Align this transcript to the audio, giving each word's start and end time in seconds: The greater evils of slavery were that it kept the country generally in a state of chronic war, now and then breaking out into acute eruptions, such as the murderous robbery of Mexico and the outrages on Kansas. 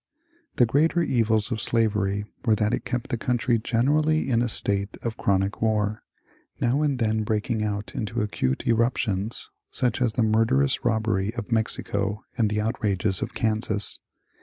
The 0.55 0.65
greater 0.65 1.03
evils 1.03 1.51
of 1.51 1.61
slavery 1.61 2.25
were 2.43 2.55
that 2.55 2.73
it 2.73 2.85
kept 2.85 3.09
the 3.09 3.17
country 3.19 3.59
generally 3.59 4.31
in 4.31 4.41
a 4.41 4.49
state 4.49 4.97
of 5.03 5.15
chronic 5.15 5.61
war, 5.61 6.01
now 6.59 6.81
and 6.81 6.97
then 6.97 7.21
breaking 7.21 7.63
out 7.63 7.93
into 7.93 8.21
acute 8.23 8.65
eruptions, 8.65 9.51
such 9.69 10.01
as 10.01 10.13
the 10.13 10.23
murderous 10.23 10.83
robbery 10.83 11.35
of 11.35 11.51
Mexico 11.51 12.23
and 12.35 12.49
the 12.49 12.59
outrages 12.61 13.21
on 13.21 13.27
Kansas. 13.35 13.99